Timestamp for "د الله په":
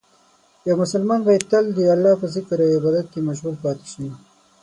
1.73-2.27